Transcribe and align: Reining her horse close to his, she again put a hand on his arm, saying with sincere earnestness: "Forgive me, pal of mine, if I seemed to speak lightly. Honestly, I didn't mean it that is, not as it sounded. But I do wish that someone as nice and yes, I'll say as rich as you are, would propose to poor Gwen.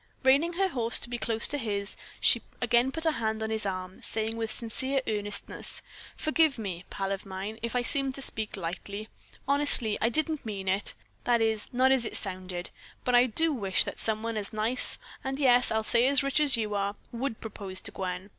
Reining 0.23 0.53
her 0.53 0.69
horse 0.69 0.99
close 1.19 1.47
to 1.47 1.59
his, 1.59 1.95
she 2.19 2.41
again 2.59 2.91
put 2.91 3.05
a 3.05 3.11
hand 3.11 3.43
on 3.43 3.51
his 3.51 3.67
arm, 3.67 4.01
saying 4.01 4.35
with 4.35 4.49
sincere 4.49 5.01
earnestness: 5.05 5.83
"Forgive 6.15 6.57
me, 6.57 6.85
pal 6.89 7.11
of 7.11 7.23
mine, 7.23 7.59
if 7.61 7.75
I 7.75 7.83
seemed 7.83 8.15
to 8.15 8.21
speak 8.23 8.57
lightly. 8.57 9.09
Honestly, 9.47 9.99
I 10.01 10.09
didn't 10.09 10.43
mean 10.43 10.67
it 10.67 10.95
that 11.25 11.39
is, 11.39 11.69
not 11.71 11.91
as 11.91 12.07
it 12.07 12.17
sounded. 12.17 12.71
But 13.03 13.13
I 13.13 13.27
do 13.27 13.53
wish 13.53 13.83
that 13.83 13.99
someone 13.99 14.37
as 14.37 14.51
nice 14.51 14.97
and 15.23 15.37
yes, 15.37 15.69
I'll 15.69 15.83
say 15.83 16.07
as 16.07 16.23
rich 16.23 16.39
as 16.39 16.57
you 16.57 16.73
are, 16.73 16.95
would 17.11 17.39
propose 17.39 17.79
to 17.81 17.91
poor 17.91 18.07
Gwen. 18.07 18.29